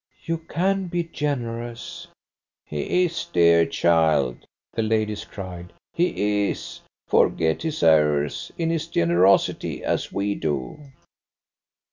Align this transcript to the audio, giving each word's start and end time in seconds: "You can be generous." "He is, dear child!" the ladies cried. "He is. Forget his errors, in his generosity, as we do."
"You 0.25 0.39
can 0.39 0.87
be 0.87 1.03
generous." 1.03 2.07
"He 2.65 3.03
is, 3.05 3.23
dear 3.25 3.67
child!" 3.67 4.47
the 4.73 4.81
ladies 4.81 5.23
cried. 5.25 5.73
"He 5.93 6.49
is. 6.49 6.79
Forget 7.07 7.61
his 7.61 7.83
errors, 7.83 8.51
in 8.57 8.71
his 8.71 8.87
generosity, 8.87 9.83
as 9.83 10.11
we 10.11 10.33
do." 10.33 10.79